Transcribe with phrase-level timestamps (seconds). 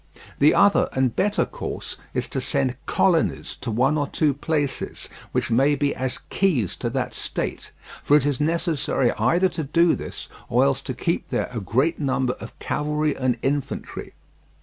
[0.39, 5.51] The other and better course is to send colonies to one or two places, which
[5.51, 7.69] may be as keys to that state,
[8.01, 11.99] for it is necessary either to do this or else to keep there a great
[11.99, 14.13] number of cavalry and infantry.